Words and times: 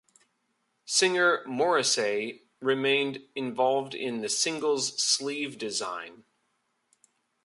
Singer 0.83 1.43
Morrissey 1.45 2.41
remained 2.59 3.19
involved 3.35 3.93
in 3.93 4.21
the 4.21 4.29
singles' 4.29 4.99
sleeve 4.99 5.59
design. 5.59 6.23